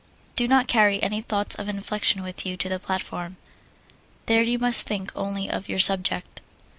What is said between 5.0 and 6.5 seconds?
only of your subject.